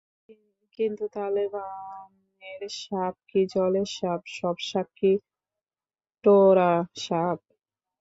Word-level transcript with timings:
কিন্তু 0.79 1.03
তালবনের 1.15 2.61
সাপ 2.79 3.15
কি 3.29 3.41
জলের 3.53 3.87
সাপ, 3.97 4.21
সব 4.37 4.55
সাপ 4.69 4.87
কি 4.97 5.11
টোড়া 6.23 6.71
সাপ? 6.99 7.39